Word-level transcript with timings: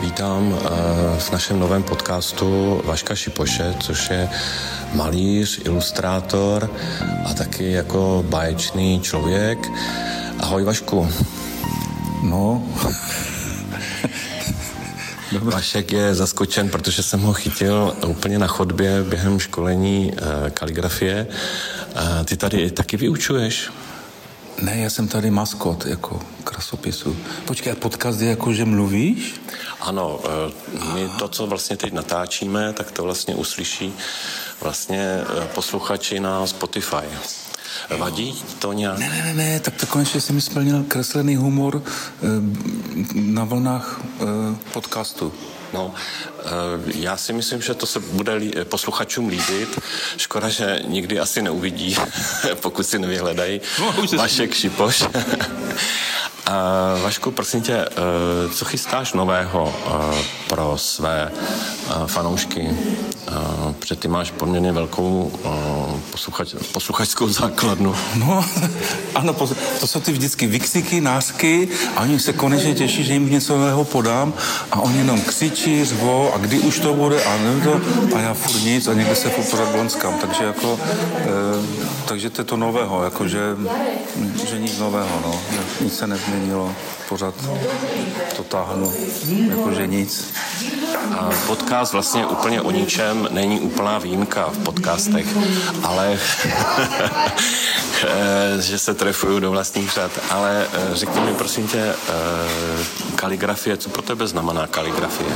Vítám 0.00 0.54
eh, 0.54 0.68
v 1.20 1.30
našem 1.32 1.60
novém 1.60 1.82
podcastu 1.82 2.80
Vaška 2.84 3.14
Šipoše, 3.14 3.74
což 3.80 4.10
je 4.10 4.28
malíř, 4.94 5.60
ilustrátor 5.64 6.70
a 7.24 7.34
taky 7.34 7.72
jako 7.72 8.24
báječný 8.28 9.00
člověk. 9.00 9.58
Ahoj 10.38 10.64
Vašku. 10.64 11.08
No. 12.22 12.62
Vašek 15.40 15.92
je 15.92 16.14
zaskočen, 16.14 16.68
protože 16.68 17.02
jsem 17.02 17.20
ho 17.20 17.32
chytil 17.32 17.96
úplně 18.06 18.38
na 18.38 18.46
chodbě 18.46 19.02
během 19.02 19.40
školení 19.40 20.12
eh, 20.16 20.50
kaligrafie. 20.50 21.26
Eh, 21.96 22.24
ty 22.24 22.36
tady 22.36 22.70
taky 22.70 22.96
vyučuješ? 22.96 23.70
Ne, 24.62 24.76
já 24.78 24.90
jsem 24.90 25.08
tady 25.08 25.30
maskot 25.30 25.86
jako 25.86 26.20
krasopisu. 26.44 27.16
Počkej, 27.46 27.74
podcast 27.74 28.20
je 28.20 28.28
jako, 28.28 28.52
že 28.52 28.64
mluvíš? 28.64 29.40
Ano, 29.80 30.20
eh, 30.24 30.52
my 30.94 31.08
to, 31.18 31.28
co 31.28 31.46
vlastně 31.46 31.76
teď 31.76 31.92
natáčíme, 31.92 32.72
tak 32.72 32.90
to 32.90 33.02
vlastně 33.02 33.34
uslyší 33.34 33.94
vlastně 34.62 35.20
eh, 35.20 35.48
posluchači 35.54 36.20
na 36.20 36.46
Spotify. 36.46 37.06
Vadí 37.98 38.42
to 38.58 38.72
nějak? 38.72 38.98
Ne, 38.98 39.08
ne, 39.08 39.22
ne, 39.24 39.34
ne, 39.34 39.60
tak 39.60 39.74
to 39.74 39.86
konečně 39.86 40.20
jsem 40.20 40.34
mi 40.34 40.40
splnil 40.40 40.84
kreslený 40.88 41.36
humor 41.36 41.82
eh, 41.82 42.26
na 43.14 43.44
vlnách 43.44 44.00
podcastu. 44.72 45.32
No, 45.72 45.94
já 46.94 47.16
si 47.16 47.32
myslím, 47.32 47.62
že 47.62 47.74
to 47.74 47.86
se 47.86 48.00
bude 48.00 48.40
posluchačům 48.64 49.28
líbit. 49.28 49.80
Škoda, 50.16 50.48
že 50.48 50.80
nikdy 50.86 51.20
asi 51.20 51.42
neuvidí, 51.42 51.96
pokud 52.60 52.86
si 52.86 52.98
nevyhledají. 52.98 53.60
No, 53.80 53.94
Vašek 54.16 54.54
Šipoš. 54.54 55.04
Uh, 56.48 57.02
Vašku, 57.02 57.30
prosím 57.30 57.62
tě, 57.62 57.84
uh, 57.88 58.52
co 58.52 58.64
chystáš 58.64 59.12
nového 59.12 59.74
uh, 59.86 59.94
pro 60.48 60.78
své 60.78 61.32
uh, 61.32 62.06
fanoušky? 62.06 62.70
Uh, 63.28 63.72
protože 63.72 63.96
ty 63.96 64.08
máš 64.08 64.30
poměrně 64.30 64.72
velkou 64.72 65.32
uh, 65.44 66.00
posluchač, 66.10 66.54
posluchačskou 66.72 67.28
základnu. 67.28 67.94
No, 68.14 68.44
ano, 69.14 69.34
to 69.80 69.86
jsou 69.86 70.00
ty 70.00 70.12
vždycky 70.12 70.46
vyksiky, 70.46 71.00
násky 71.00 71.68
a 71.96 72.00
oni 72.00 72.20
se 72.20 72.32
konečně 72.32 72.74
těší, 72.74 73.04
že 73.04 73.12
jim 73.12 73.30
něco 73.30 73.58
nového 73.58 73.84
podám 73.84 74.32
a 74.70 74.80
oni 74.80 74.98
jenom 74.98 75.20
křičí, 75.20 75.84
řvou 75.84 76.32
a 76.34 76.38
kdy 76.38 76.58
už 76.58 76.78
to 76.78 76.94
bude? 76.94 77.24
A 77.24 77.38
nevím 77.38 77.60
to. 77.60 77.80
A 78.16 78.20
já 78.20 78.34
furt 78.34 78.64
nic 78.64 78.88
a 78.88 78.94
někde 78.94 79.14
se 79.14 79.30
furt 79.30 79.68
blonskám, 79.68 80.14
takže 80.14 80.44
jako, 80.44 80.72
uh, 80.72 80.80
takže 82.06 82.30
to 82.30 82.40
je 82.40 82.44
to 82.44 82.56
nového, 82.56 83.04
jako 83.04 83.28
že, 83.28 83.56
že 84.48 84.58
nic 84.58 84.78
nového, 84.78 85.20
no, 85.24 85.40
nic 85.80 85.96
se 85.96 86.06
nezmění 86.06 86.37
nezměnilo, 86.38 86.74
pořád 87.08 87.34
to 88.36 88.42
táhnu, 88.42 88.92
jakože 89.48 89.86
nic. 89.86 90.34
A 91.18 91.30
podcast 91.46 91.92
vlastně 91.92 92.26
úplně 92.26 92.62
o 92.62 92.70
ničem 92.70 93.28
není 93.30 93.60
úplná 93.60 93.98
výjimka 93.98 94.48
v 94.48 94.58
podcastech, 94.58 95.26
ale 95.82 96.18
že 98.60 98.78
se 98.78 98.94
trefuju 98.94 99.40
do 99.40 99.50
vlastních 99.50 99.90
řad. 99.90 100.10
Ale 100.30 100.66
eh, 100.72 100.96
řekni 100.96 101.20
mi 101.20 101.34
prosím 101.34 101.68
tě, 101.68 101.78
eh, 101.78 101.94
kaligrafie, 103.16 103.76
co 103.76 103.90
pro 103.90 104.02
tebe 104.02 104.26
znamená 104.26 104.66
kaligrafie? 104.66 105.30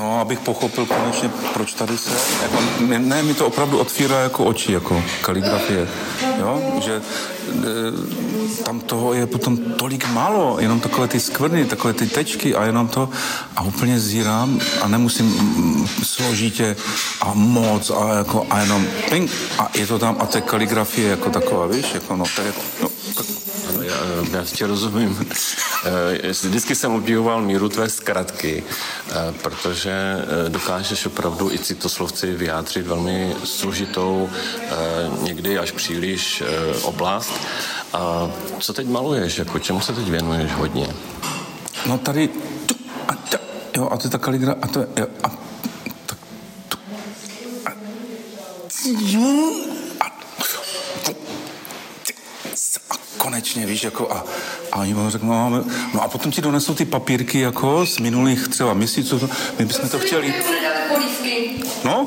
No, 0.00 0.20
abych 0.20 0.40
pochopil 0.40 0.86
konečně, 0.86 1.30
proč 1.54 1.74
tady 1.74 1.98
se... 1.98 2.10
Jako, 2.42 2.62
ne, 2.98 3.22
mi 3.22 3.34
to 3.34 3.46
opravdu 3.46 3.78
otvírá 3.78 4.20
jako 4.20 4.44
oči, 4.44 4.72
jako 4.72 5.02
kaligrafie. 5.20 5.88
Jo? 6.38 6.62
Že 6.80 6.96
e, 6.96 7.02
tam 8.64 8.80
toho 8.80 9.14
je 9.14 9.26
potom 9.26 9.56
tolik 9.56 10.08
málo, 10.08 10.56
jenom 10.60 10.80
takové 10.80 11.08
ty 11.08 11.20
skvrny, 11.20 11.64
takové 11.64 11.92
ty 11.92 12.06
tečky 12.06 12.54
a 12.54 12.64
jenom 12.64 12.88
to 12.88 13.08
a 13.56 13.62
úplně 13.62 14.00
zírám 14.00 14.60
a 14.82 14.88
nemusím 14.88 15.26
mm, 15.26 15.86
složitě 16.02 16.76
a 17.20 17.30
moc 17.34 17.90
a, 17.90 18.14
jako, 18.14 18.46
a 18.50 18.60
jenom 18.60 18.86
ping 19.10 19.30
a 19.58 19.70
je 19.74 19.86
to 19.86 19.98
tam 19.98 20.16
a 20.20 20.26
té 20.26 20.40
kaligrafie 20.40 21.08
jako 21.08 21.30
taková, 21.30 21.66
víš, 21.66 21.86
jako 21.94 22.16
no, 22.16 22.24
to 22.36 22.42
je, 22.42 22.52
no, 22.82 22.89
já, 23.90 24.38
já 24.38 24.44
tě 24.44 24.66
rozumím. 24.66 25.26
Eh, 25.84 26.30
vždycky 26.30 26.74
jsem 26.74 26.92
obdivoval 26.92 27.42
míru 27.42 27.68
tvé 27.68 27.88
zkratky, 27.88 28.64
eh, 29.10 29.14
protože 29.42 29.92
eh, 30.46 30.50
dokážeš 30.50 31.06
opravdu 31.06 31.52
i 31.52 31.58
citoslovci 31.58 32.34
vyjádřit 32.34 32.86
velmi 32.86 33.36
složitou, 33.44 34.30
někdy 35.22 35.58
až 35.58 35.70
příliš 35.70 36.42
oblast. 36.82 37.32
A 37.92 38.30
co 38.58 38.72
teď 38.72 38.86
maluješ? 38.86 39.38
Jako 39.38 39.58
čemu 39.58 39.80
se 39.80 39.92
teď 39.92 40.08
věnuješ 40.08 40.52
hodně? 40.52 40.86
No 41.86 41.98
tady 41.98 42.28
a, 43.08 43.12
jo, 43.76 43.88
a 43.90 43.96
to 43.96 44.06
je 44.06 44.10
ta 44.10 44.18
kaligra, 44.18 44.54
a 44.62 44.66
to 44.66 44.80
je, 44.80 44.86
jo, 44.96 45.06
a, 45.22 45.28
tak, 46.06 46.18
tu, 46.68 46.78
a, 47.66 47.70
konečně, 53.20 53.66
víš, 53.66 53.82
jako 53.82 54.12
a, 54.12 54.24
a 54.72 54.78
oni 54.78 54.94
mu 54.94 55.10
řeknou, 55.10 55.28
no, 55.28 55.34
máme, 55.34 55.64
no 55.94 56.02
a 56.02 56.08
potom 56.08 56.32
ti 56.32 56.40
donesou 56.40 56.74
ty 56.74 56.84
papírky 56.84 57.40
jako 57.40 57.86
z 57.86 57.98
minulých 57.98 58.48
třeba 58.48 58.74
měsíců, 58.74 59.30
my 59.58 59.64
bychom 59.64 59.88
to 59.88 59.98
chtěli. 59.98 60.34
No? 61.84 62.06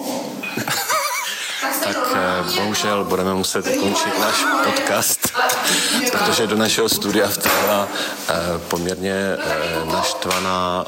tak 1.83 1.97
eh, 2.15 2.59
bohužel 2.61 3.03
budeme 3.03 3.33
muset 3.33 3.67
ukončit 3.67 4.19
náš 4.19 4.45
podcast, 4.65 5.33
protože 6.11 6.47
do 6.47 6.57
našeho 6.57 6.89
studia 6.89 7.27
vtrhla 7.27 7.87
eh, 8.29 8.33
poměrně 8.67 9.13
eh, 9.13 9.85
naštvaná 9.85 10.85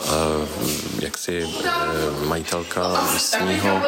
jaksi 1.00 1.50
majitelka 2.26 3.08
místního 3.14 3.82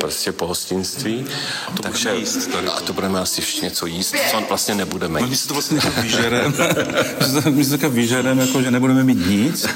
prostě 0.00 0.32
pohostinství. 0.32 1.26
A 1.68 1.70
to 1.70 1.82
takže 1.82 2.14
jíst, 2.14 2.46
tady 2.46 2.66
a 2.66 2.80
to 2.80 2.92
budeme 2.92 3.20
asi 3.20 3.40
ještě 3.40 3.64
něco 3.64 3.86
jíst, 3.86 4.14
co 4.30 4.40
vlastně 4.48 4.74
nebudeme 4.74 5.20
jíst. 5.20 5.30
My 5.30 5.36
si 5.36 5.48
to 5.48 5.54
vlastně 5.54 5.80
vyžerem, 6.02 6.54
my 7.50 7.64
si 7.64 7.78
to 7.78 7.90
vyžerem, 7.90 8.38
jako, 8.38 8.62
že 8.62 8.70
nebudeme 8.70 9.04
mít 9.04 9.26
nic. 9.26 9.66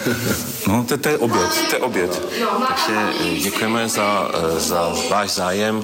No, 0.66 0.84
to, 0.84 0.98
to 0.98 1.08
je 1.08 1.18
oběd, 1.18 1.50
to 1.70 1.76
je 1.76 1.82
oběd. 1.82 2.22
Takže 2.68 3.12
děkujeme 3.42 3.88
za, 3.88 4.30
za 4.58 4.92
váš 5.10 5.30
zájem. 5.30 5.82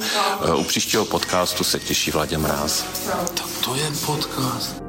U 0.56 0.64
příštího 0.64 1.04
podcastu 1.04 1.64
se 1.64 1.78
těší 1.78 2.10
Vladě 2.10 2.38
Mráz. 2.38 2.84
Tak 3.34 3.46
to 3.64 3.74
je 3.74 3.92
podcast. 4.06 4.81